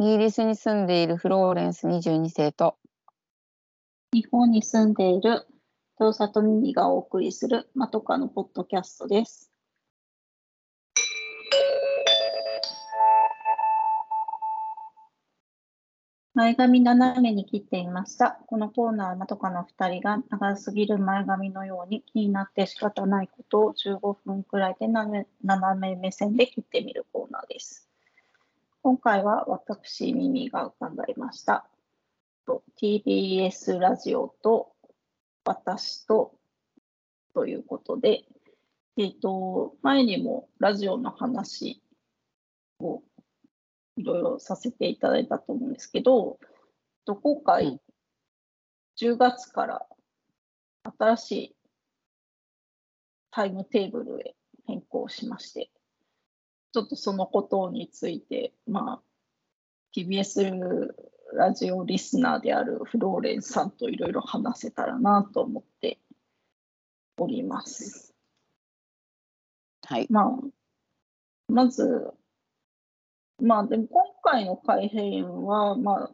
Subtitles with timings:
[0.00, 2.78] イギリスに住んでいるフローレンス22世と
[4.14, 5.46] 日本に住んでいる
[5.98, 9.50] 遠里ミニがお送りするまとかのポッドキャストです。
[16.32, 18.40] 前髪斜めに切っていました。
[18.46, 25.26] このコーナーはまとかの2人が長すぎる前髪のように気になって仕方ないことを15分くらいで斜
[25.78, 27.89] め目線で切ってみるコーナーです。
[28.82, 31.68] 今回は私、ミミが考えました。
[32.46, 34.72] と TBS ラジオと
[35.44, 36.32] 私と
[37.34, 38.24] ということで、
[38.96, 41.82] えっ、と、前にもラジオの話
[42.78, 43.02] を
[43.98, 46.38] いろいろさせていただいたと思うんですけど、
[47.04, 47.80] と今う回ん
[48.98, 49.86] 10月から
[50.98, 51.56] 新しい
[53.30, 54.34] タイムテーブルへ
[54.66, 55.70] 変更しまして、
[56.72, 59.02] ちょっとそのことについて、まあ、
[59.96, 60.88] TBS
[61.34, 65.98] ラジオリスナーであるフローレンさんといろいろ話せたらなと思って
[67.18, 68.14] おります。
[69.86, 70.30] はいまあ、
[71.48, 72.12] まず、
[73.42, 76.10] まあでも今回の改編は、まあ、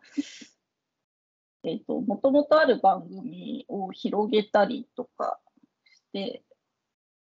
[1.65, 5.39] えっ、と、もともとある番組を広げたりとか
[5.85, 6.43] して、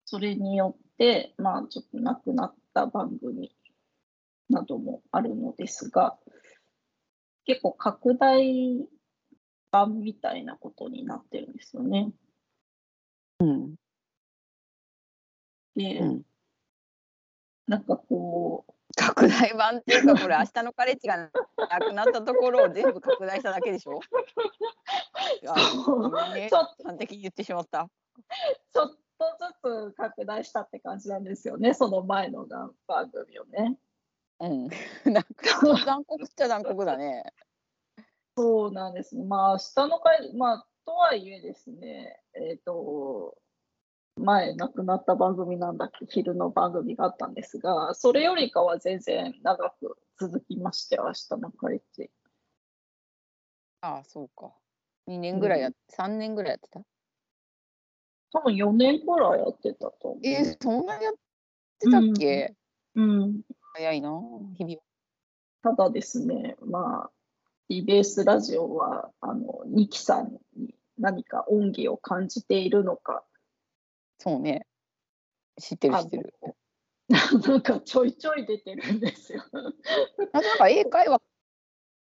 [0.05, 3.55] それによって、まあちょっとなくなった番組
[4.49, 6.17] などもあるのですが、
[7.45, 8.87] 結構拡大
[9.71, 12.11] 版みたいなことになってるんですよね。
[13.39, 13.75] うん。
[15.75, 16.25] で、うん。
[17.67, 21.29] なんかこう、拡大版っていうかこれ 明日のカレッジがな
[21.79, 23.99] くなったところを全部拡大しただけでしょ？
[25.47, 27.89] あそねちょっと端的に言ってしまった。
[28.71, 28.97] ちょっ
[29.39, 29.45] と
[29.85, 33.77] ずつ拡大したって感じなんですよね、その前のが番組をね。
[34.39, 34.67] うん
[35.11, 37.23] なんか残酷っちゃ残酷だね
[38.35, 39.23] そうなんですね。
[39.23, 43.37] まあ、下の回、まあ、とはいえですね、えっ、と、
[44.17, 52.11] 前亡くなった番組なんだっけ、昼の番組があったんですが、それよりかは全然長く続きまして、明日のカレッジ。
[53.81, 54.53] ああそうか
[55.07, 56.81] 2年ぐらいやっ、3年ぐらいやってた？
[58.33, 60.19] 多分4年くらいやってたと思う。
[60.23, 61.13] えー、そんなにやっ
[61.79, 62.55] てたっけ、
[62.95, 63.41] うん。
[63.73, 64.09] 早いな
[64.57, 64.77] 日々
[65.61, 67.11] ただですね、まあ、
[67.69, 73.23] TBS ラジオは、あの、ニキさんに何か恩義を感じているのか、
[74.19, 74.65] そうね
[75.59, 76.55] 知ってるあ知ってるの
[77.47, 79.43] なんかちょいちょい出てるんですよ。
[80.31, 81.21] あなんか英会話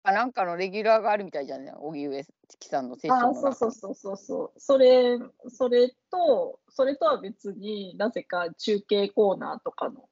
[0.03, 1.75] かなんかのレギュラーがあるみたいじゃない？
[1.79, 4.59] 荻上チキさんのセッションあそうそうそうそうそう。
[4.59, 5.17] それ、
[5.49, 10.09] それと、それとは別になぜか中継コーナーとかの、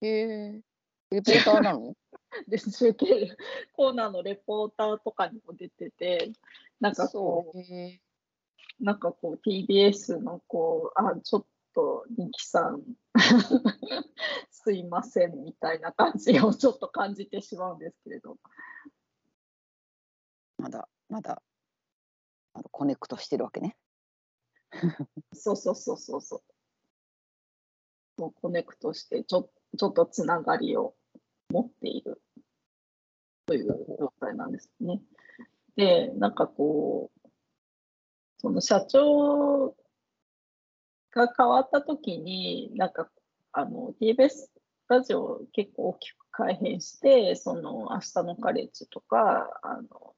[0.00, 0.60] へえ。
[1.10, 1.94] レポーターなの？
[2.48, 3.36] で中継
[3.72, 6.32] コーナーのレポーターとかにも出てて、
[6.80, 8.84] なんかこそう。
[8.84, 12.82] なんかこう TBS のこう、あ、ちょっと人気さん、
[14.50, 18.38] すいませんみたいな感じをちょっと感じてしまうんですけれど。
[20.58, 21.42] まだまだ
[22.52, 23.76] まだコネクトしてるわけね
[25.32, 26.42] そうそうそうそうそう。
[28.18, 30.94] そうコネクトしてちょ、ちょっとつながりを
[31.48, 32.20] 持っている
[33.46, 35.00] という状態なんですね。
[35.76, 37.28] で、なんかこう、
[38.38, 39.74] その社長
[41.12, 43.10] が変わった時に、なんか
[43.52, 44.48] あの TBS
[44.88, 50.14] ラジオ結構大きく改変して、その明日のカレッジとか、あの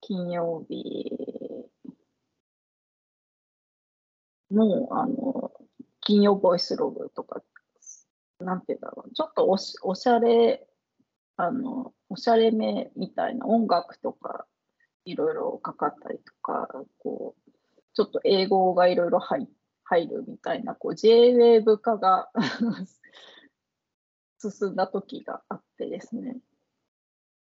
[0.00, 1.16] 金曜日
[4.50, 5.52] の、あの、
[6.00, 7.42] 金曜ボイスログとか、
[8.40, 10.66] なんていうんだろう、ちょっとおしおしゃれ、
[11.36, 14.46] あの、おしゃれめみたいな音楽とか、
[15.04, 17.49] いろいろかかったりとか、こう、
[17.94, 19.48] ちょっと英語がいろいろ入
[19.84, 22.30] 入るみたいな、こう、J-Wave 化が
[24.38, 26.38] 進んだ時があってですね。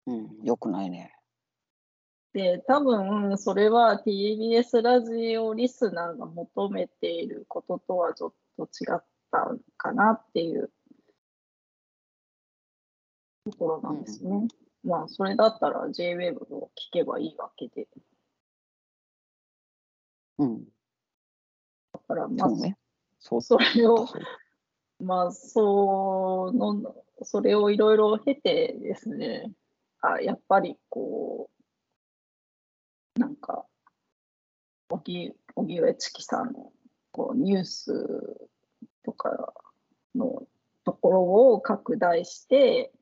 [0.07, 1.15] うんよくないね
[2.33, 10.71] で、多分それは TBS ラジオリスナーが求めていることとはちょっと違ったかなっていう
[13.45, 14.49] ところなんですね。
[14.85, 17.89] まあ、それだったら JWAVE を聞けばいいわけで。
[20.38, 20.64] うん。
[21.93, 22.79] だから、まあ、そうね。
[23.19, 23.43] そう。
[23.43, 24.06] それを、
[25.00, 29.52] まあ、その、それをいろいろ経てですね、
[30.00, 31.50] あ、やっぱりこ
[33.17, 33.67] う、なんか、
[34.90, 36.73] 荻荻上チキさんの
[37.12, 38.38] こうニュース
[39.05, 39.52] とか
[40.14, 40.46] の
[40.85, 42.93] ところを拡大して、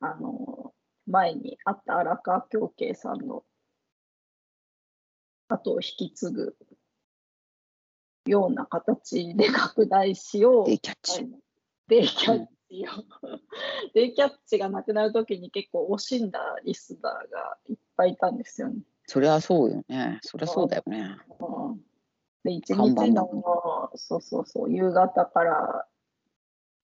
[0.00, 0.72] あの、
[1.06, 3.42] 前にあった荒川京慶さんの
[5.52, 6.56] 後を引き継ぐ
[8.26, 11.28] ような形で拡大しようデイキャッチ。
[11.88, 13.38] デイキャッチを、
[13.94, 18.76] デイキャッチがなくなるときに結構惜しんだリスナーがいっぱいいたんですよね。
[19.06, 20.20] そりゃそうよね。
[20.22, 21.16] そりゃそうだよね。
[21.40, 21.80] うん
[22.44, 25.86] で、一日の、そうそうそう、夕方から、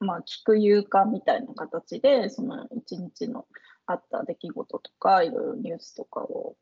[0.01, 3.47] まあ、聞く夕刊みたいな形で、その一日の
[3.87, 6.57] あった出来事とか、いろいろニュースとかを、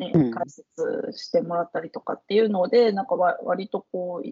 [0.00, 4.28] ねうん、解説してもらったりとかっていうので、なんかわ割とこう、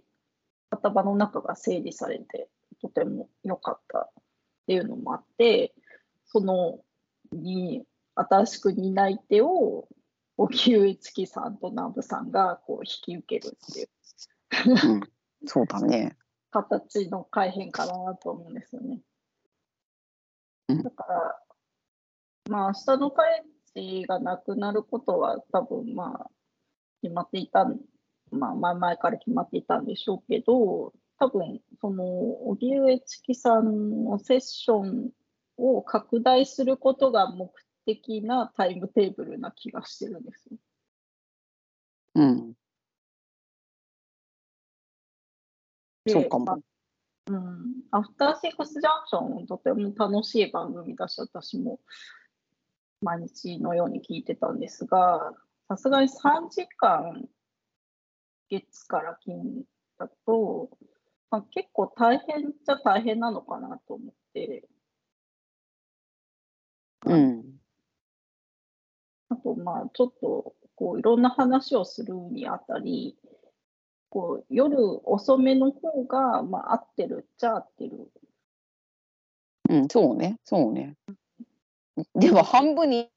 [0.70, 2.48] 頭の中が整理されて、
[2.80, 4.08] とても良かったっ
[4.66, 5.74] ていうのもあって、
[6.24, 6.80] その
[7.32, 7.84] に
[8.14, 9.88] 新しく担い手を
[10.36, 13.88] 荻上チキさんと南部さんがこう引き受けるっていう
[14.88, 15.00] うん、
[15.46, 16.16] そうだね。
[16.50, 19.00] 形の改変かなと思うんですよね。
[20.68, 21.40] うんだから、
[22.50, 23.22] まあ、明日のカ
[24.06, 26.30] がなくなることは多分まあ、
[27.02, 27.78] 決まっていたん、
[28.30, 32.04] まあ、前々から決まっていたんでしょうけど、多分その
[32.48, 35.10] 荻上チキさんのセッション
[35.56, 37.50] を拡大することが目
[37.86, 40.58] 的なタイムテーブルな気がしてるんですよ。
[42.14, 42.52] うん。
[46.04, 46.58] でそうかもまあ
[47.28, 51.78] うん、アフターシックスジャンクション、とても楽しい番組だし、私も
[53.00, 55.32] 毎日のように聞いてたんですが、
[55.68, 57.28] さすがに3時間、
[58.50, 59.64] 月から金
[59.98, 60.70] だと、
[61.30, 64.68] まあ、結構大変じゃ大変なのかなと思って、
[67.06, 67.60] うん。
[69.28, 73.16] あと、まあ、ちょっと、こう、いろんな話をするにあたり、
[74.10, 74.76] こう、夜
[75.08, 78.10] 遅めの方が、まあ、合ってるっちゃ合ってる。
[79.68, 80.38] うん、そうね。
[80.44, 80.96] そうね。
[82.14, 83.10] でも半分に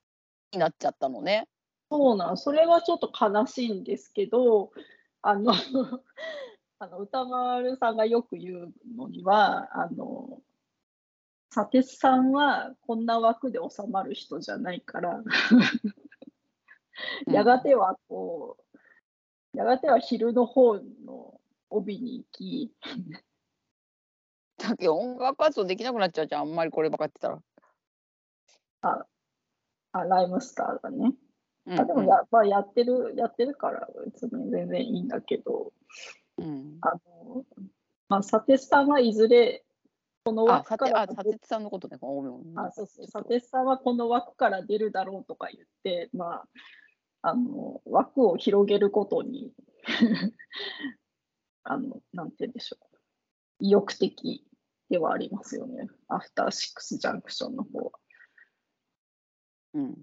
[0.53, 1.47] なっちゃったのね。
[1.89, 4.71] そうなん、それはちょっと悲しいんですけど、
[5.21, 5.51] あの、
[6.79, 10.41] あの歌丸さんがよく言うのには、あの、
[11.53, 15.25] 佐哲さんはこんな枠で収まる人じゃないから、うん
[17.27, 18.57] やがてはこ
[19.53, 20.75] う、やがては昼の方
[21.05, 21.39] の
[21.69, 22.73] 帯に行き、
[24.57, 26.41] だけど音楽活動できなくなっちゃうじゃん。
[26.41, 27.41] あんまりこればっかやってたら。
[28.81, 31.13] あライムスターがね。
[31.67, 35.71] うんあでもや,、まあ、やってる、やってるから別に全然いいんだけど、
[36.39, 36.79] うん。
[36.81, 37.45] あの、
[38.09, 39.63] まあ、佐哲さんはいずれ、
[40.25, 41.97] このあ、枠からあ、さてつさんのことね。
[41.99, 42.59] ごめんごめん。
[42.59, 46.47] あそうそう、佐哲さんはこの枠から出るだろうとか言って、まあ、
[47.23, 49.53] あの枠を広げることに
[51.63, 52.97] あの、なんて言うんでしょう、
[53.59, 54.47] 意欲的
[54.89, 57.91] ではありますよね、アフターシックスジャンクションの方は。
[59.73, 59.95] うん。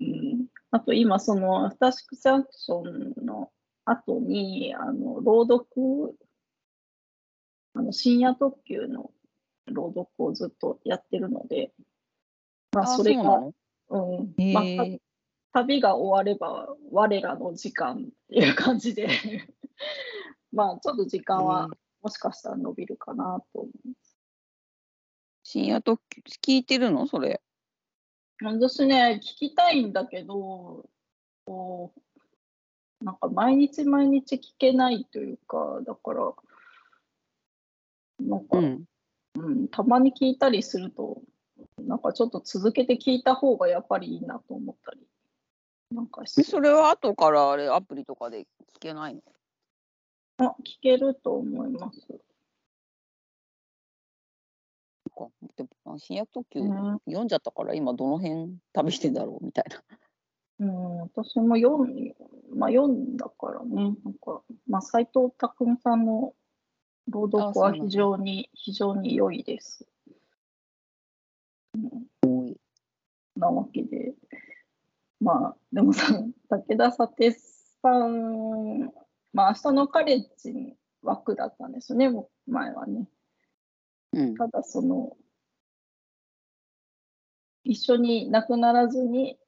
[0.00, 3.50] うん、あと今、そのアフターシックスジャンクションの
[3.84, 6.16] 後に、あの朗読、
[7.74, 9.10] あの深夜特急の
[9.66, 11.72] 朗読をずっとやってるので、
[12.72, 13.52] まあ、あ、それが、そ
[13.88, 15.00] うんへまあ、え。
[15.52, 17.98] 旅が終われば我らの時間っ
[18.28, 19.08] ていう感じで
[20.52, 21.68] まあちょっと時間は
[22.02, 23.88] もしかしたら伸びるかなと思う。
[25.42, 26.22] 深夜特急
[26.54, 27.06] 聞いてるの？
[27.06, 27.42] それ。
[28.42, 30.88] 私ね聞きたいんだけど
[31.44, 31.92] こ
[33.00, 36.32] うなんか毎日毎日聞けないというかだから
[38.20, 38.84] なんか、うん。
[39.38, 41.22] うん、たまに聞いたりすると
[41.78, 45.00] なんかちょっと続けて聞いた方がやっぱりいいなと思ったり
[45.94, 48.46] なんかそれは後からあれアプリとかで聞
[48.80, 49.22] けないの？
[50.38, 52.00] あ聞けると思います。
[55.24, 59.82] かでもあ深夜特急うん読んじゃったから今どの辺旅してんだろうみたいな。
[60.60, 62.14] うん、私も読ん,、
[62.54, 63.74] まあ、読んだからね、
[64.04, 66.34] なんか、まあ、斎藤工さんの
[67.08, 69.86] 朗読は非常に、非常に良いです。
[72.22, 72.60] 多い。
[73.36, 74.14] なわけで、
[75.18, 76.12] まあ、でもさ、
[76.50, 77.40] 武田佐哲
[77.80, 78.92] さん、
[79.32, 82.10] まあ、明日のカレッジに枠だったんですよね、
[82.46, 83.08] 前はね。
[84.12, 84.34] うん。
[84.36, 85.16] ただ、その、
[87.64, 89.38] 一緒に亡くならずに、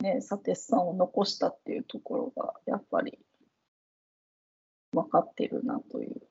[0.00, 3.18] ね、佐哲さんを残したっていうところが、やっぱり
[4.92, 6.22] 分かってるなという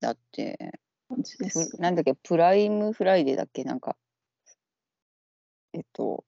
[0.00, 0.56] だって、
[1.08, 1.82] 感じですプ。
[1.82, 3.64] なんだっけ、プライムフライデーだっけ？
[3.64, 3.96] なんか、
[5.74, 6.24] えっと、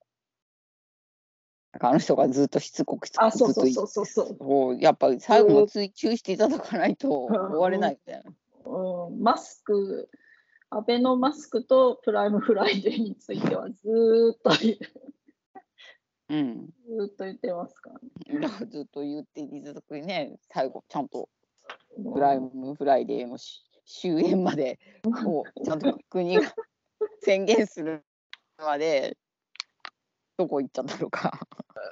[1.72, 8.30] なんかあの人がずっとしつこくしつこあ、くずっとやっぱり最後も追求していただかないとうん終われないみたいな。
[9.12, 10.08] うん、マスク、
[10.70, 14.78] アベノマスクとプライムフライデーについてはずーっと言う、
[16.30, 16.70] うん。
[16.86, 17.90] ずーっと言ってますか
[18.30, 18.48] らね。
[18.70, 21.28] ずっと言っていただくね、最後、ちゃんと
[21.96, 26.54] うんプライムフライデーのし終焉まで、 もうちゃんと国が
[27.20, 28.04] 宣言する
[28.56, 29.16] まで、
[30.38, 31.38] どこ行っちゃったのか。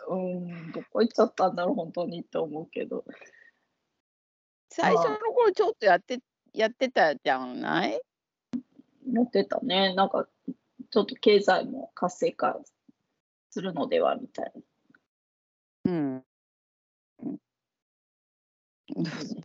[0.08, 3.04] うん、どこ行っちゃったんだろう、本当にって思うけど。
[4.70, 6.20] 最初の頃ちょっとやって、
[6.52, 8.00] やってたじゃない？
[9.12, 9.94] やってたね。
[9.94, 10.28] なんか、
[10.90, 12.60] ちょっと経済も活性化
[13.50, 14.52] するのではみたい
[15.84, 15.92] な。
[15.92, 16.24] うん。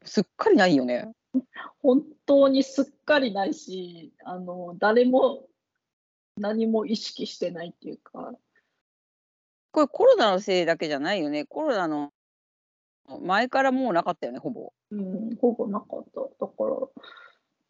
[0.04, 1.12] すっかりないよね。
[1.82, 5.46] 本当にすっかりないし、あの誰も
[6.38, 8.34] 何も意識してないっていうか、
[9.72, 11.46] これコロナのせいだけじゃないよね。
[11.46, 12.12] コロナの
[13.22, 14.74] 前からもうなかったよね、ほぼ。
[14.92, 16.22] うん、ほぼなかった。
[16.22, 16.52] だ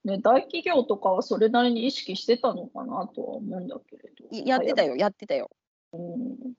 [0.06, 4.28] ね、大企業とかはそれなりに意識してたのかなとは思うんだけれど。
[4.30, 5.50] いやってたよ、やってたよ。
[5.94, 6.54] うん。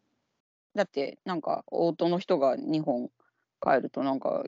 [0.75, 3.09] だって、なんか、オートの人が日本
[3.63, 4.45] 帰ると、なんか、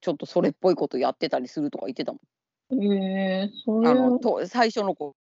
[0.00, 2.18] ちょっとそれっぽいことやってたりするとか言ってたも
[2.76, 2.82] ん。
[2.82, 5.14] えー、そういあのうと最初の子。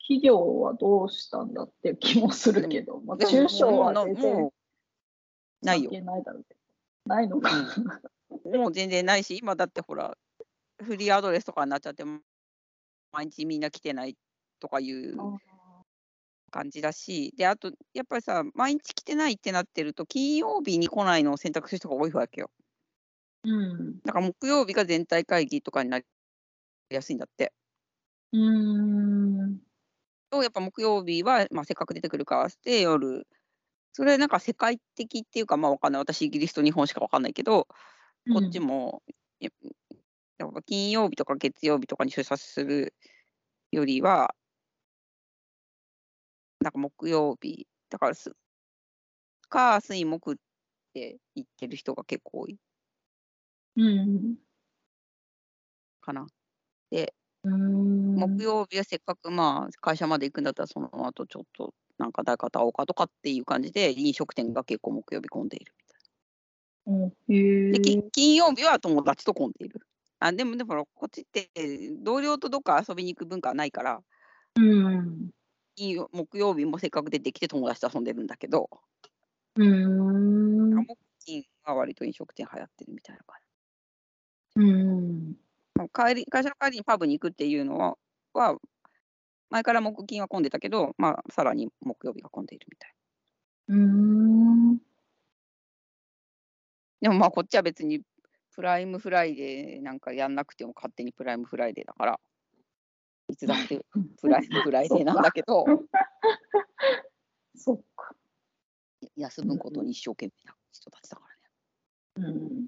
[0.00, 4.48] 企業はどうしたんだって気もするけど、まあ、中小は全然も
[5.62, 5.90] うないよ。
[7.04, 7.50] ないのか。
[8.44, 10.16] もう全然ないし、今だってほら、
[10.82, 12.04] フリーアドレスとかになっちゃって、
[13.12, 14.16] 毎日みんな来てない
[14.60, 15.34] とかいう
[16.50, 22.50] 感じだし、で、あと、やっぱりさ、毎日来てないってなってると、金曜日に来ないのを選択する人が多いわけよ。
[23.44, 24.00] うん。
[24.04, 26.04] だから木曜日が全体会議とかになり
[26.90, 27.52] やすいんだって。
[28.32, 28.40] うー
[29.46, 29.60] ん。
[30.30, 33.26] とやっぱ木曜日は、まあ、せっかく出てくるからして夜、
[33.92, 36.02] それなんか世界的っていうか、まあわかんない。
[36.02, 37.68] 私、イギリスと日本しかわかんないけど、
[38.28, 39.02] こっちも、
[39.40, 39.67] ややっぱ
[40.68, 42.94] 金曜日とか月曜日とかに出社する
[43.72, 44.34] よりは、
[46.60, 48.32] なんか木曜日、だからす、
[49.50, 50.36] 火、水、木っ
[50.94, 52.58] て言ってる人が結構多い
[53.76, 54.38] うん。
[56.00, 56.26] かな。
[57.44, 58.38] うん。
[58.38, 65.98] 木曜日はせっかくまあ会社まで行くんだったら、その後ちょっとなんか誰かと会おうかとかっていう感じで、飲食店が結構木曜日混んでいるみたい
[66.86, 67.12] うん。
[67.70, 67.80] で。
[68.12, 69.80] 金曜日は友達と混んでいる。
[70.20, 71.50] あでも、でもこっちって
[72.02, 74.02] 同僚とどっか遊びに行く文化はないから、
[74.56, 75.30] うん。
[76.12, 78.68] 木曜日もせっかく出てきて友達と遊んでるんだけど、
[79.56, 80.88] うん。
[80.88, 83.38] 木金は割と飲食店流行ってるみたいな感
[84.56, 85.38] うん。
[85.76, 85.88] じ。
[85.92, 87.96] 帰り会社の帰りにパブに行くっていうのは、
[88.34, 88.58] は
[89.50, 92.94] 前から木金は混んでたけど、まあ、さらに木曜日が混んでいるみたい。
[93.68, 94.80] うん。
[97.00, 98.02] でもまあこっちは別に
[98.58, 102.20] プライムフライデーなんかやんなくても勝手にプライムフライデーだから、
[103.28, 103.86] いつだって
[104.20, 105.64] プライムフライデーなんだけど、
[107.54, 108.16] そっか。
[109.14, 111.22] 休むことに一生懸命な人たちだか
[112.16, 112.32] らね。
[112.32, 112.66] うん。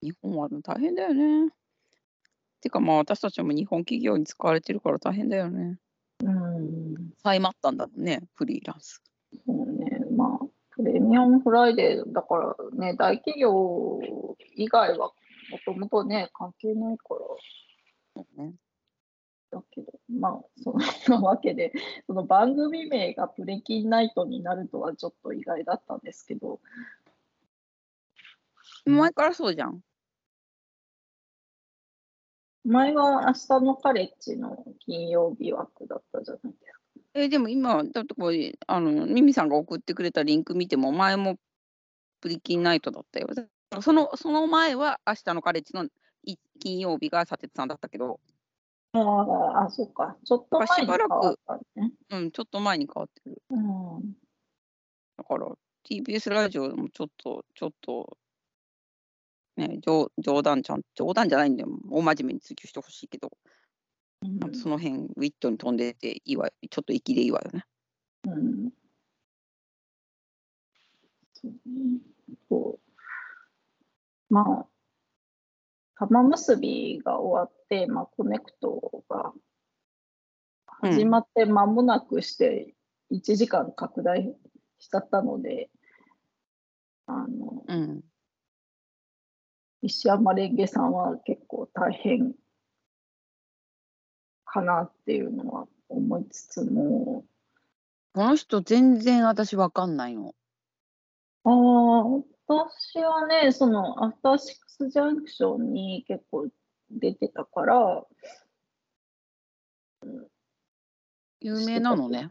[0.00, 1.52] 日本は大変だよね。
[2.62, 5.78] てかまあ私たちも日本企業に使われてるから大変だよね。
[6.24, 7.12] うん。
[7.22, 9.02] 再まったんだもんね、フリーランス。
[9.46, 10.00] そうね。
[10.16, 10.46] まあ、
[10.82, 14.00] プレミアムフライデーだからね、大企業
[14.56, 15.12] 以外は
[15.50, 17.14] もともとね、関係ないか
[18.16, 18.44] ら。
[18.44, 18.54] ね、
[19.50, 20.74] だけど、まあ、そん
[21.08, 21.72] なわけで、
[22.06, 26.60] その番組名がプレキンナイトになるとはちょっと意外だったんですけど、
[28.86, 29.80] 前からそうじゃん。
[32.64, 36.79] 前は明日のカレッジの金曜日枠だったじゃないですか。
[37.14, 41.36] えでも今、だってこれ、あの、ミミさんが送ってくれたリンク見ても、前も
[42.20, 43.28] プリキンナイトだったよ。
[43.80, 45.86] そのその前は明日のカレッジの
[46.24, 48.20] い金曜日が砂鉄さんだったけど、
[48.92, 50.16] ああ、あ、そうか。
[50.24, 51.92] ちょっと前に変わったね。
[52.10, 53.42] うん、ちょっと前に変わってる。
[53.50, 54.12] うん。
[55.16, 55.46] だから、
[55.88, 58.16] TBS ラジオもちょっと、ちょっと、
[59.56, 61.68] ね、冗冗談ちゃん、冗談じゃないんだよ。
[61.88, 63.30] 大真面目に追求してほしいけど、
[64.22, 67.64] うんその辺、ウィットに飛んでていいわ、ちょっと粋でいいわよね。
[68.26, 68.70] うん。
[71.32, 72.00] そうね。
[72.48, 72.78] そ
[74.30, 74.34] う。
[74.34, 74.66] まあ、
[75.98, 79.32] 玉結びが終わって、まあ、コネクトが
[80.82, 82.74] うん始まって間もなくして
[83.10, 84.34] 1時間拡大
[84.78, 85.68] しちゃったので、
[87.06, 88.00] あの、うん。
[89.82, 92.34] 石山レンゲさんは結構大変
[94.50, 97.24] かなっていうのは思いつつも、
[98.12, 100.34] この人、全然私わかんないの。
[101.44, 102.04] ああ、
[102.46, 106.48] 私はね、そのアフターシックスジャンクションに結構
[106.90, 108.04] 出てたから、
[111.40, 112.28] 有名なのね。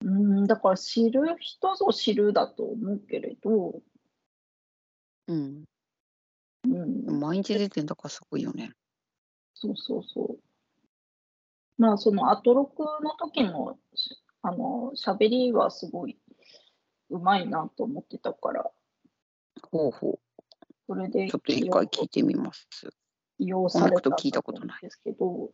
[0.00, 3.82] うん、だから知る人ぞ知るだと思うけれど、
[5.26, 5.64] うん。
[6.64, 8.72] うん、毎日出てんだからすごいよね。
[9.54, 10.38] そうそうそう。
[11.78, 16.18] まあ、そのアトロクの時の、しあの、喋りはすごい
[17.10, 18.70] うまいなと思ってたから、
[19.70, 20.18] ほうほ
[20.86, 21.30] それでう。
[21.30, 22.68] ちょっと一回聞いてみます。
[23.38, 25.50] 起用されたこの人聞いたことないんですけど、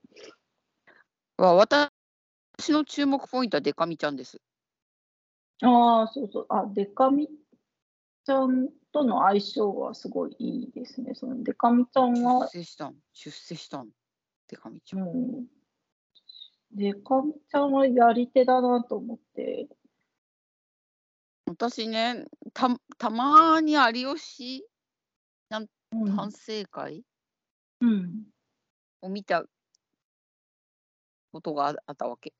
[1.39, 1.91] わ私
[2.69, 4.41] の注目ポイントはデカミちゃんです。
[5.63, 7.29] ああ、そうそう、あ、デカミ
[8.25, 11.15] ちゃんとの相性はすごいいいですね。
[11.15, 12.97] そのデカミちゃん出は、世したん。
[13.13, 13.89] 出世したん。
[14.49, 14.99] デカミちゃ。
[14.99, 15.47] うんん、
[16.73, 19.69] デカミちゃんはやり手だなと思って、
[21.47, 24.65] 私ね、たたまに有吉
[25.93, 27.03] うん反省会
[27.81, 28.23] うん
[29.03, 29.45] を見た
[31.33, 32.33] ことがああったわけ。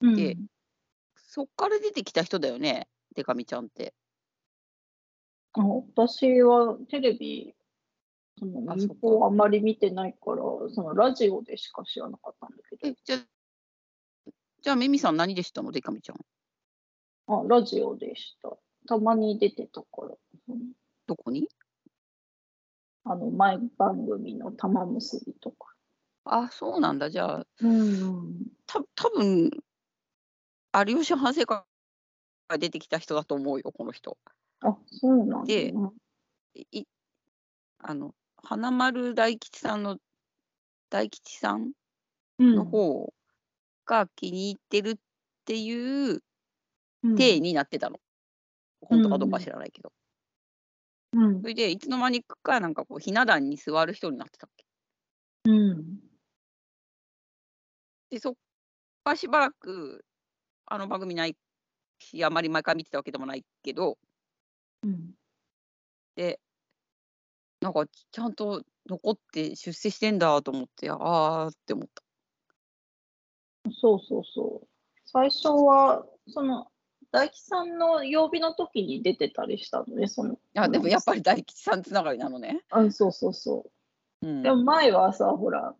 [0.00, 0.36] うんで
[1.16, 3.94] そっから出てきた人だよね、デカミちゃんって。
[5.54, 5.62] あ
[5.96, 7.54] 私はテレビ、
[8.38, 10.42] その民あそっか放あんまり見てないから、
[10.72, 13.18] そのラジオでしか知らなかったんだけえ、じゃあ、
[14.62, 16.16] じゃあ、ミミさん何で知ったの、デカミちゃん。
[17.26, 18.56] ど、あ、ラジオでした。
[18.86, 20.16] たまに出てたから、
[20.48, 20.72] うん
[21.06, 21.48] どこに？
[23.04, 25.74] あの、前番組の玉結びとか。
[26.24, 27.10] あ、そうなんだ。
[27.10, 28.46] じゃあ、うん。
[28.66, 29.50] た多分
[30.86, 31.64] 有吉反省会
[32.48, 34.16] が出てきた人だと思うよ、この人。
[34.60, 35.90] あ、そうなんだ、でね。
[36.72, 36.84] い
[37.78, 39.98] あの花丸大吉さんの
[40.90, 41.72] 大吉さん
[42.38, 43.12] うんの方
[43.86, 44.96] が気に入ってるっ
[45.44, 46.22] ていう
[47.02, 47.98] うん体になってたの。
[48.82, 49.92] 本当かどうか知らないけど。
[51.12, 54.64] うんそれでいつの間にかなんかこうひな壇に座る人になってたっけ。
[55.44, 55.98] うん。
[58.10, 58.34] でそっ
[59.04, 60.04] からしばらく
[60.66, 61.36] あの番組ない
[61.98, 63.98] しあまり毎回見てたわけでもないけど
[64.82, 65.14] うん。
[66.16, 66.40] で
[67.60, 72.02] なんかちゃんと残って出世してんだと思ってああって思った。
[73.72, 74.66] そうそうそう。
[75.04, 76.68] 最初は、その、
[77.12, 80.38] 大吉さんの曜日の時に出てたりしたのね、その。
[80.56, 82.62] あでもやっぱり大吉さんつながりなのね。
[82.70, 83.70] あ、そうそうそ
[84.22, 84.26] う。
[84.26, 85.74] うん、でも前はさ、ほら、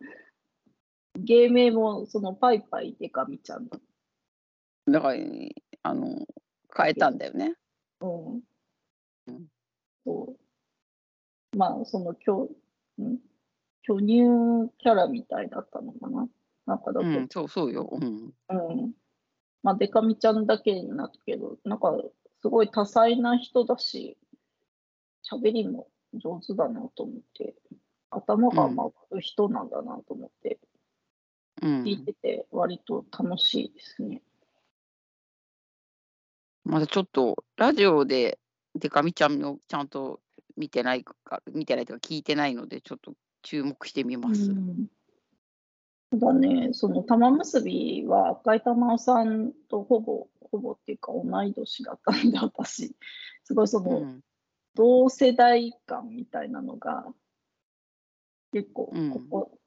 [1.16, 3.78] 芸名もそのパイパイデカミちゃんだ。
[4.88, 5.20] だから
[5.82, 6.26] あの
[6.76, 7.54] 変えたんだよね。
[8.00, 8.42] うん。
[9.30, 9.46] うん
[10.04, 10.34] そ
[11.52, 11.56] う。
[11.56, 12.50] まあ、その巨、
[13.00, 13.18] ん？
[13.82, 16.28] 巨乳キャラみたいだったのかな？
[16.66, 17.88] なんかだと、うん、そうそうよ。
[17.92, 18.32] うん。
[18.48, 18.92] うん。
[19.62, 21.94] まあ、デカミちゃんだけになったけど、なんか、
[22.40, 24.16] すごい多彩な人だし、
[25.30, 27.54] 喋りも上手だなと思って、
[28.10, 30.58] 頭が回る人なんだなと思って、
[31.62, 34.22] うん聞いてて割と楽しいですね。
[36.64, 38.39] まだちょっとラジオで
[38.74, 40.20] デカミちゃんをちゃんと
[40.56, 44.50] 見てないか見てないとか聞いてないのでちょっと注目してみます。
[44.50, 44.90] うん
[46.10, 52.96] ただね、その玉結びは赤井玉緒さんとほぼ、ほぼっていうか同い年だったんで、私。
[53.44, 54.20] すごいそうの、ん
[54.74, 57.06] 同世代感みたいなのが、
[58.52, 59.58] 結構、うんここ、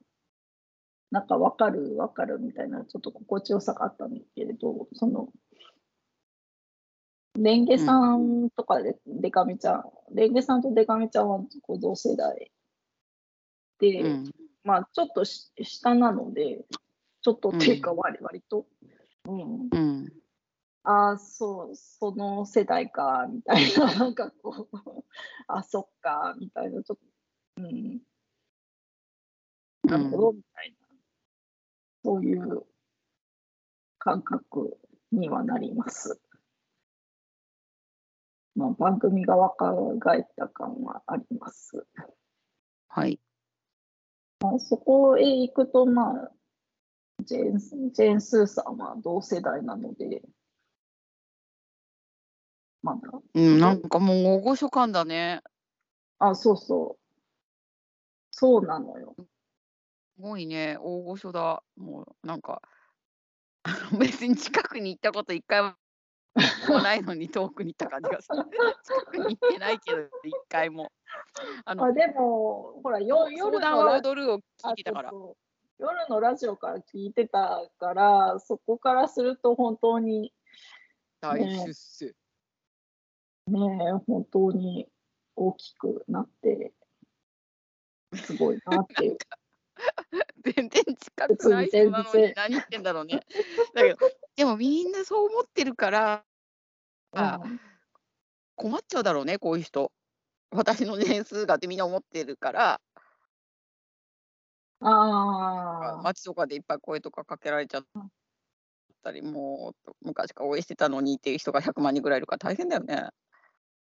[1.11, 5.29] なんか分かる分かるみたいな、ちょっと心地よさがあったんだけれど、その、
[7.35, 12.51] レンゲさんとかで、デカミちゃん、レンゲさんとデカミちゃんはこう同世代
[13.79, 14.31] で、うん。
[14.63, 16.63] まあちょっとし下なので、
[17.21, 17.97] ちょっとっていうかうん。
[17.97, 18.65] 割割と、
[19.25, 20.13] うん、うん。
[20.83, 24.77] ああ、そう、その世代か、みたいな、なんかこう、
[25.47, 27.03] あ、そっか、みたいな、ちょっと、
[27.57, 28.01] うん、
[29.83, 30.87] なるほど、みたいな、
[32.03, 32.65] そういう
[33.97, 34.77] 感覚
[35.11, 36.22] にはなります。
[38.55, 41.85] まあ、番組が若返った感はあります。
[42.87, 43.19] はい。
[44.41, 46.31] まあ、そこへ行くと、まあ、
[47.23, 50.21] ジェーンスジェーンスーさんは同世代なので、
[52.83, 53.01] まだ、
[53.33, 55.41] うん、なんかもう大御所感だね。
[56.19, 57.03] あ、そうそう。
[58.31, 59.15] そうなのよ。
[59.17, 61.63] すごいね、大御所だ。
[61.77, 62.61] もうなんか、
[63.97, 65.73] 別に近くに行ったこと一回も
[66.35, 68.43] ないのに遠くに行った感じがする。
[68.83, 70.91] 近くに行ってないけど、一回も。
[71.65, 74.41] あのあでも、ほら、よ夜のラ踊るを聞
[74.71, 75.11] いてたからあ。
[75.11, 75.35] そうそう
[75.79, 80.33] 夜のラジオから聞いてたから、そこからすると本当に、
[81.21, 82.15] 大ね出世。
[83.47, 84.87] ね、本当に
[85.35, 86.73] 大きくなって、
[88.15, 89.17] すごいなっていう。
[90.43, 93.21] 全然近くない人なのに何言ってんだろうね。
[93.73, 93.97] だけど、
[94.35, 96.25] でもみんなそう思ってるから、
[97.13, 97.59] あうん
[98.55, 99.91] 困っちゃうだろうね、こういう人。
[100.51, 102.81] 私の年数がってみんな思ってるから、
[104.79, 107.85] ああ、街とかでいっぱい声とかかけられちゃっ
[109.03, 113.09] たり、もう昔から応援してたのにっていう人が100万人ぐらいいるから大変だよね。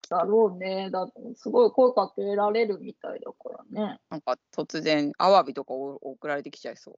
[0.09, 0.89] だろうね。
[0.91, 3.99] だすごい声かけられるみたいだからね。
[4.09, 6.95] なんか突然、アワビとかお送られてきちゃいそう。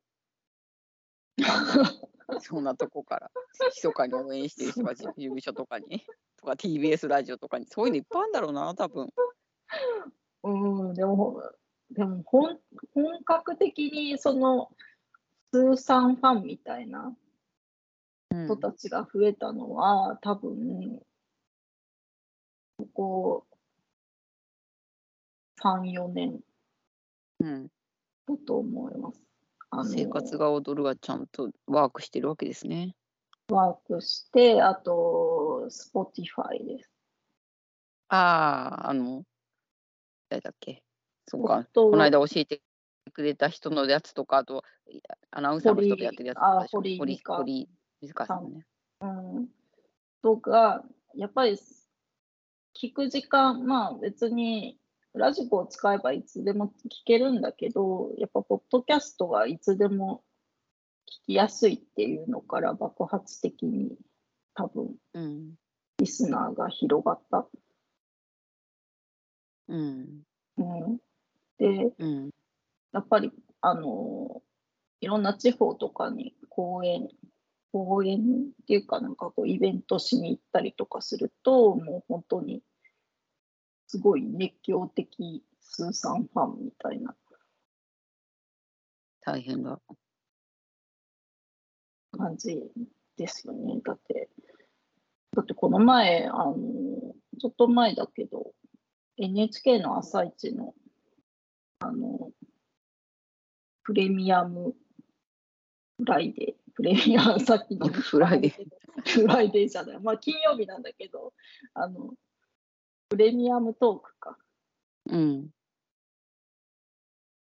[2.41, 3.31] そんなとこから、
[3.75, 6.05] 密かに応援してる人が事事務所とかに、
[6.37, 9.13] とか TBS ラジオとかに、そういうのいっぱいあるんだろうな、多分。
[10.43, 11.41] うん、でも、
[11.91, 12.59] でも本
[12.93, 14.71] 本格的にその、
[15.51, 17.15] スーさんファンみたいな
[18.31, 21.01] うん人たちが増えたのは、多分、
[22.77, 23.47] ここ
[25.61, 26.41] 3、4年
[27.39, 27.67] うん、
[28.27, 29.32] だと思います。
[29.73, 32.95] あの生活が踊るはちゃんとワークしてるわけですね。
[33.49, 36.89] ワークして、あと、Spotify です。
[38.09, 39.23] ああ、あの、
[40.29, 40.83] 誰だっけ？
[41.27, 42.61] そうか、夫この間教えて
[43.13, 44.63] くれた人のやつとか、あと、
[45.31, 47.69] アナウンサーの人とやってるやつとか堀あ堀堀
[48.01, 48.65] 美香さんね。
[49.01, 49.49] うん、
[50.21, 50.83] とか、
[51.15, 51.57] やっぱり
[52.75, 54.79] 聞く時間、まあ別に
[55.13, 56.71] ラジコを使えばいつでも聞
[57.05, 60.23] けるんだけど、やっぱポッドキャストはいつでも
[61.07, 63.95] 聞きやすいっていうのから爆発的に
[64.55, 65.53] 多分うん。
[65.99, 67.47] リスナーが広がった。
[69.67, 70.23] うん。
[70.57, 70.97] うん、
[71.57, 72.29] で、うん。
[72.91, 74.41] やっぱりあの
[74.99, 77.07] いろんな地方とかに公演
[77.71, 82.61] 公演っていうかなんかこうイベントしに行ったりとかするともう本当に
[83.93, 87.13] すごい熱狂的スーさんファンみたいな
[89.21, 89.79] 大変だ。
[92.17, 92.59] 感じ
[93.17, 93.79] ですよね。
[93.85, 94.29] だって
[95.35, 96.55] だってこの前あの
[97.39, 98.53] ちょっと前だけど
[99.17, 100.73] NHK のあさイチの
[101.81, 102.31] あの
[103.83, 104.73] プレミアム
[105.99, 108.53] フライデー、プレミアム、さっきのフライデー。
[109.05, 111.33] フライデーじゃない、まあ金曜日なんだけど、
[111.73, 112.13] あの、
[113.13, 114.39] プレミアムトークか、
[115.05, 115.49] うん。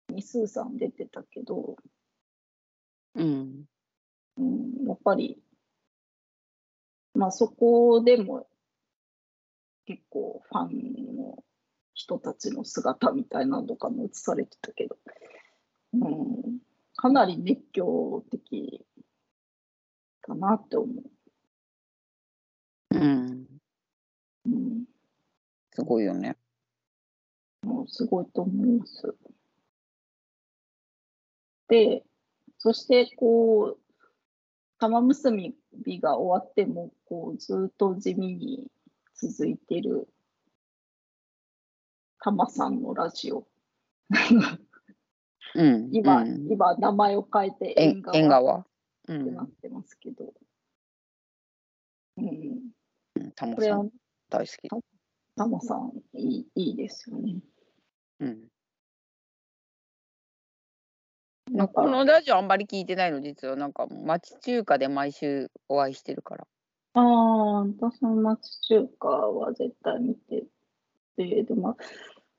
[0.07, 1.75] にスーさん出てたけど、
[3.15, 3.65] うん。
[4.37, 5.37] うん、やっぱり、
[7.13, 8.47] まあそこでも
[9.85, 11.43] 結構ファンの
[11.93, 14.95] 人たちの姿みたいなのとかも映されてたけど、
[15.91, 16.59] うん、
[16.95, 18.85] かなり熱狂的
[20.21, 20.85] かなって思
[22.93, 22.97] う。
[22.97, 23.45] うん。
[24.45, 24.85] うん、
[25.79, 26.35] すごいよね。
[27.63, 29.15] もうすごいと思います。
[31.69, 32.03] で、
[32.57, 33.79] そしてこう、
[34.77, 38.69] 玉結びが終わっても、こう、ずっと地味に
[39.15, 40.09] 続いてる、
[42.19, 43.47] 玉さんのラジオ。
[45.55, 45.89] うん。
[45.93, 48.65] 今、うん、今、名前を変えてえ縁側縁側？
[49.07, 49.51] うってなっん。
[49.53, 50.33] てますけど。
[52.17, 52.25] うん、
[53.15, 53.89] うんタモこれはさん
[54.29, 54.69] 大好き。
[55.39, 57.37] 玉さんいい、いいですよね。
[58.19, 58.49] うん。
[61.49, 63.55] なんかこのラジオあんまり聞いてないの、実は。
[63.55, 66.45] なんか、町中華で毎週お会いしてるから。
[66.93, 70.45] ああ、私の町中華は絶対見て
[71.15, 71.77] て、でも、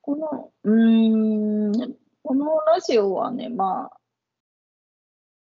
[0.02, 4.00] この、うーん、このラジオはね、まあ、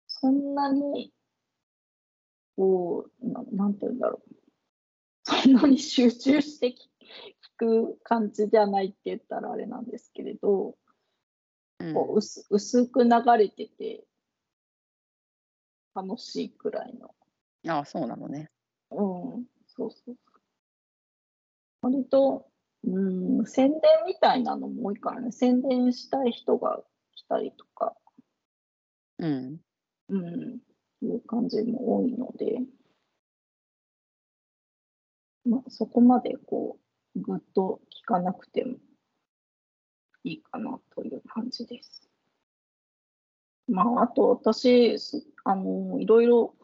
[0.07, 1.11] そんなに、
[2.55, 4.35] こう、ななんて言うんだろう。
[5.23, 6.90] そんなに集中して聞聞
[7.61, 14.03] く感じじゃないって言ったらあれなんですけれど、うんこう薄薄く流れてて、
[15.95, 17.13] 楽しいくらいの。
[17.71, 18.49] ああ、そうなのね。
[18.91, 20.15] うん、そうそう。
[21.81, 22.47] 割と、
[22.83, 26.83] うん、宣伝みたいなのも多いからね、宣伝したい人が
[27.15, 27.95] 来たりとか、
[29.17, 29.59] うん。
[30.09, 30.59] うん、
[31.01, 32.59] いう感じも多いので、
[35.45, 36.80] まあ、そこまでこう、
[37.15, 38.77] ぐっと聞かなくても
[40.23, 42.07] いいかなという感じです。
[43.67, 46.55] まあ、あと私、すあの、いろいろ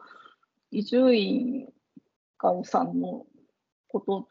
[0.70, 1.68] 伊集院
[2.38, 3.26] 光さんの
[3.88, 4.28] こと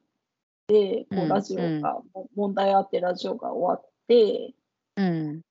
[0.67, 4.53] で、こううんラジオが、も問題あってラジオが終わって、
[4.95, 5.41] うん。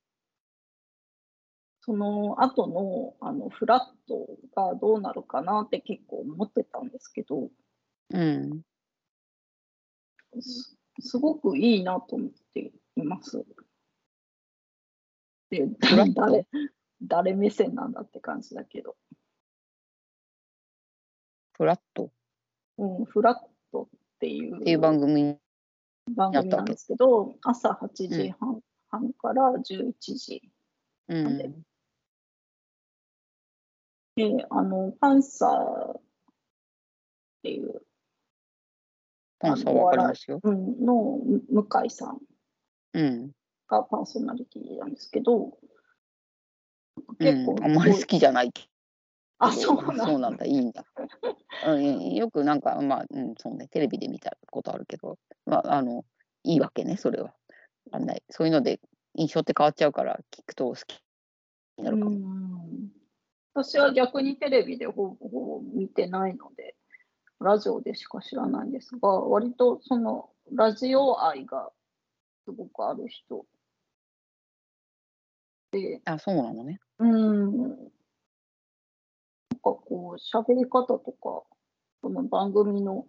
[1.81, 4.27] その後のあのフラット
[4.57, 7.49] がどうなるかなって結構思ってたんですけど、
[8.11, 8.63] うん。
[10.41, 13.45] すすごくいいなと思っています。
[15.51, 15.67] で
[16.15, 16.47] 誰
[17.03, 18.97] 誰目線なんだって感じだけど、
[21.53, 22.11] フラット。
[22.79, 23.39] うん、フラッ
[23.73, 23.89] トっ
[24.21, 24.61] ていう。
[24.61, 25.39] っていう番組。
[26.15, 30.43] 番組なんですけど、朝8時半,、半から11時。
[31.09, 31.39] うん。
[31.39, 31.51] で
[34.17, 36.03] で、あの、パンサーっ
[37.43, 37.83] ていう、
[39.49, 40.41] パンサーわかりますよ。
[40.43, 41.19] うん、の
[41.51, 42.19] 向井さん
[42.95, 43.31] うん。
[43.69, 45.57] がパーソナリティなんですけど、
[46.97, 48.53] うん、結構、あんまり好きじゃない。
[49.39, 50.05] あ、そうなんだ。
[50.07, 50.85] そうなんだ、いいんだ。
[51.67, 56.05] うん、よくなんか、まあ、うん、そうね、テレビで見たことあるけど、まあ、あの、
[56.43, 57.35] いいわけね、それは。
[57.91, 58.23] わかんない。
[58.31, 58.81] そういうので
[59.15, 61.01] 印象って変わっちゃうから、聞くと好き
[61.77, 62.11] になるかも。
[62.11, 62.91] うん
[63.57, 66.76] 私は逆にテレビでほぼほぼ見てないので、
[67.41, 71.71] ラジオでしか知らないんですが、割とそのラジオ愛が
[72.45, 73.45] すごくある人
[75.73, 76.81] で、あ、そうなのね。
[76.99, 77.79] うん、なんか
[79.63, 81.43] こう、喋り方とか、
[82.03, 83.05] その番組の、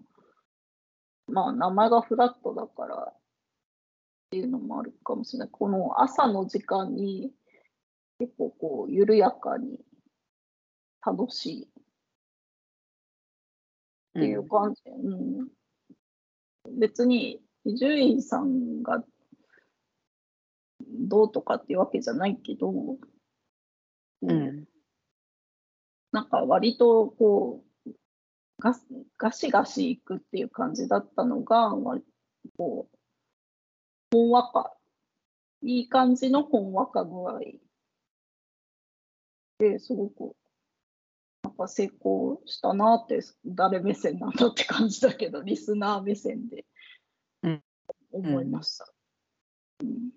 [1.27, 3.19] まあ、名前がフラットだからっ
[4.31, 5.49] ていうのもあるかもしれない。
[5.51, 7.31] この朝の時間に
[8.19, 9.79] 結構こう、緩やかに
[11.05, 11.69] 楽しい
[14.17, 14.47] っていううん。
[14.49, 14.83] 感じ。
[14.83, 15.47] で、うん。
[16.79, 19.03] 別に伊集院さんが
[20.89, 22.99] どうとかっていうわけじゃないけど、う
[24.21, 24.31] うん。
[24.31, 24.67] ん。
[26.11, 27.91] なんか割とこう
[28.59, 32.03] ガスガシガシいくっていう感じだったのが、割
[32.57, 32.97] こう、
[34.11, 34.75] ほんわか、
[35.61, 37.39] いい感じのほんわか具合。
[39.59, 40.35] ですごく、
[41.57, 46.65] か成功したなって、誰目線なんだって感じだけど、リスナー目線で
[47.43, 47.63] うん
[48.11, 48.87] 思いました。
[49.81, 50.09] うん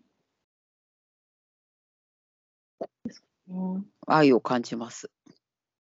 [3.05, 5.11] ですね愛を感じます。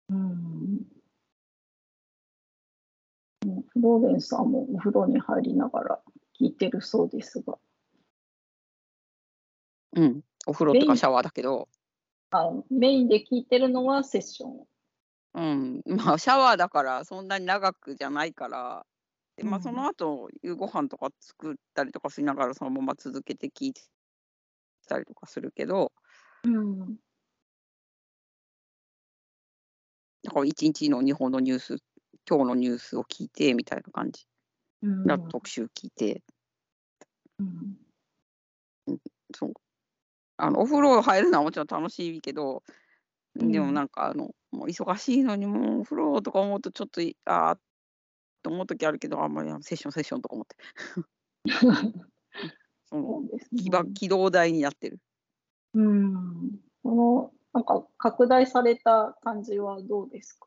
[0.08, 0.86] うんうん
[3.72, 6.00] フローレンスさんもお風呂に入りながら
[6.38, 7.58] 聞いてるそうですが、
[9.94, 10.20] うん。
[10.46, 11.68] お風呂とかシャワーだけど、
[12.30, 14.66] あメインで聞いてるのはセッション。
[15.34, 15.82] うん。
[16.10, 18.86] まあ、シャワーだから、そんなに長くじゃないから、
[19.36, 19.62] でまあ、うん。
[19.62, 23.82] その後、夕ご飯とか作ったりとかしながら、そのまま続けて聞いて
[24.88, 25.92] たりとかするけど、
[26.44, 26.98] うん。
[30.22, 31.76] だから一日の日本のニュース、
[32.28, 34.26] 今日のニュースを聞いてみたいな感じ。
[34.82, 35.06] うん。
[35.06, 36.22] だ特集聞いて、
[37.38, 37.76] うん。
[39.34, 39.52] そう。
[40.38, 42.62] あのお風呂入るのはもちろん楽しいけど、
[43.36, 43.52] うん。
[43.52, 47.58] でもなんかあの、もう忙しいのにもうお風呂とか思うとちょっといあー
[48.42, 50.56] と思う時あるけど、あんまりセッションセッションとか思って、
[52.86, 53.60] そ のそうですね。
[53.94, 54.98] 起動台になってる。
[55.74, 56.60] うん。
[56.82, 60.46] このなんか拡大された感じはどうですか？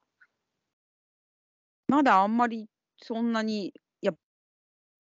[1.87, 2.67] まだあんまり
[3.01, 3.73] そんなに、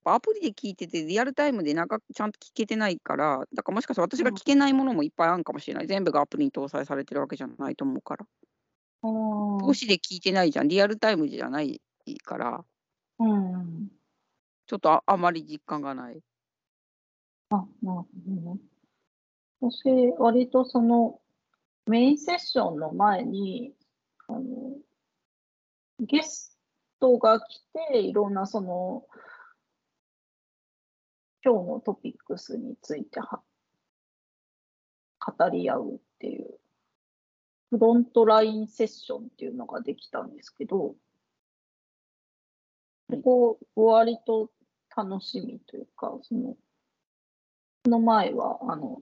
[0.03, 5.87] ぱアプリで聞いてて、リアルタイムで長くちゃんと聞けてないから、だからもしかしたら私が聞けないものもいっぱいあるかもしれない。
[5.87, 8.25] 全部がアプリに搭載されてるわけじゃないと思うから。
[9.01, 10.67] 投資で聞いてないじゃん。
[10.67, 11.81] リアルタイムじゃない
[12.23, 12.65] から、
[13.19, 13.91] うん
[14.65, 16.21] ちょっとああまり実感がない。
[17.49, 18.57] あ、なるほどね。
[19.59, 21.19] 私、割とその
[21.85, 23.73] メインセッションの前に、
[24.27, 24.41] あの
[25.99, 26.57] ゲス
[26.99, 29.05] トが来て、いろんなその、
[31.45, 33.41] 今日のトピックスについては
[35.19, 36.59] 語り合うっていう、
[37.69, 40.95] フロントラインセッションっていうのができたんですけど、
[43.23, 44.51] ここ割と
[44.95, 46.55] 楽しみというか、その、
[47.85, 49.01] その前は、あの、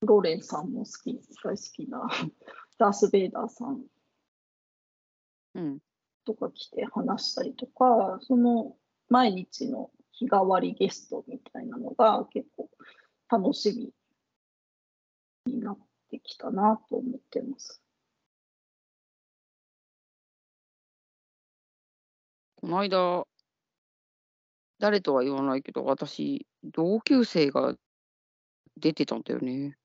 [0.00, 2.08] フローレンさんも好き、大好きな
[2.78, 3.84] ダース・ベイダーさん。
[6.24, 8.76] とか来て話したりとか、その
[9.08, 12.68] 毎日の日替わりゲストみたいなのが結構
[13.28, 13.92] 楽し
[15.46, 15.78] みになっ
[16.10, 17.82] てきたなと思ってます。
[22.56, 23.26] この間、
[24.78, 27.74] 誰とは言わないけど、私、同級生が
[28.78, 29.76] 出てたんだよね。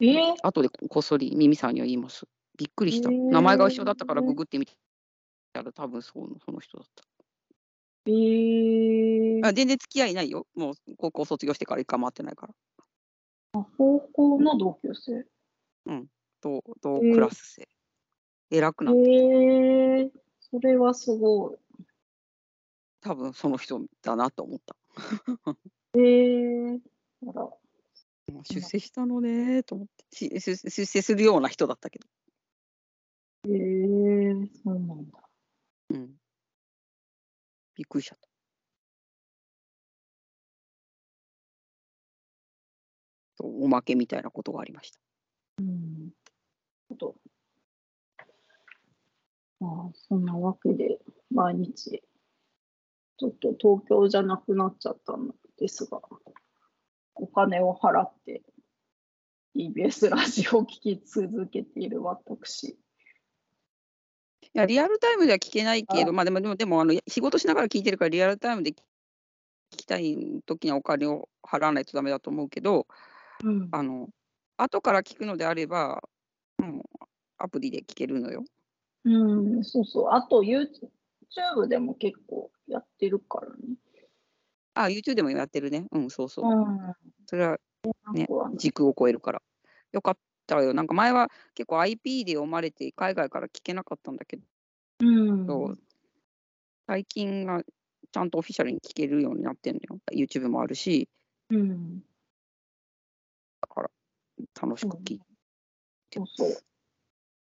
[0.00, 2.26] えー、後でこっそりミミさんには言います。
[2.56, 3.10] びっくりした。
[3.10, 4.66] へー名前が一緒だったからググってみ
[5.52, 7.04] たら多分そうその人だった。
[8.06, 8.53] えー、
[9.44, 10.46] あ全然付き合いないよ。
[10.54, 12.54] もう高校卒業してから一回も会ってないから。
[13.76, 15.26] 高校の同級生。
[16.40, 17.68] 同同へークラス生。
[18.50, 21.58] 偉くえなって、ー、それはすごい。
[23.02, 24.76] 多分その人だなと思った。
[25.94, 26.80] えー、
[27.28, 27.50] あら、あ
[28.44, 32.06] 出世したのねと思ってし出出世するような人だったけど、
[33.52, 35.28] へえそうなんだ。
[35.90, 36.18] うん、
[37.74, 38.33] びっくりしちゃった。
[43.44, 44.98] そうおまけみたいなことがありました。
[45.58, 46.10] うん。
[46.98, 47.14] と
[49.60, 50.98] まあ、そんなわけで、
[51.30, 52.02] 毎日、
[53.18, 56.00] ちょっと東京じゃなくなっちゃったんですが、
[57.14, 58.42] お金を払って、
[59.54, 62.68] TBS ラジオを聞き続けている私。
[62.68, 62.76] い
[64.52, 68.74] やリアルタイムでは聞けないけあど、まあ、でもでもでもあの仕事しながら聞いてるからリアルタイムで聞
[69.76, 72.86] きたい時にはお金を払わないとダメだと思うけど
[73.44, 74.08] うんあの
[74.56, 76.02] 後から聞くのであれば、
[76.58, 76.82] もう
[77.38, 78.44] アプリで聞けるのよ。
[79.04, 80.08] うん、そうそう。
[80.12, 83.76] あと、YouTube でも結構やってるからね。
[84.74, 85.86] あ YouTube でもやってるね。
[85.92, 86.44] うんそうそう。
[86.46, 86.94] うん。
[87.26, 87.58] それは
[88.12, 88.26] ね
[88.56, 89.42] 時空を超えるから。
[89.92, 90.72] よかったよ。
[90.72, 94.38] なんか前は結構 IP で読まれて海外から聞けなかったんだけ
[95.00, 95.46] うん。
[95.46, 95.74] ど、
[96.86, 97.62] 最近が
[98.12, 100.00] ちゃんとオフィシャルに聞けるようになってんのよ。
[100.12, 101.08] YouTube もあるし、
[101.50, 102.02] うん。
[103.64, 103.90] だから
[104.60, 105.24] 楽しく聞いて
[106.12, 106.48] そうそう。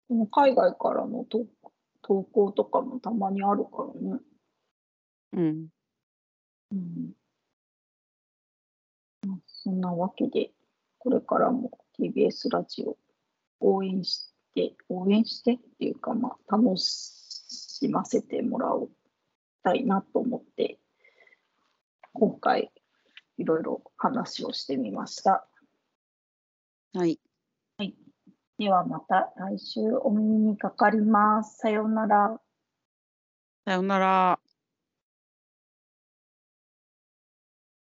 [0.08, 1.46] でも海外からの投
[2.02, 4.20] 投稿とかもたまにあるからね。
[5.34, 5.68] うん。
[6.72, 7.12] うん。
[9.28, 10.52] まあそんなわけで、
[11.00, 12.98] これからも TBS ラジオ
[13.60, 18.90] 応援して、応援してっていうか、まあ、楽しませてもらおう
[19.64, 20.80] たいなと思って、
[22.14, 22.72] 今回、
[23.38, 25.48] いろいろ話をしてみました。
[26.98, 27.20] はい。
[28.58, 31.58] ではまた来週お耳にかかります。
[31.58, 32.40] さようなら。
[33.66, 34.45] さようなら。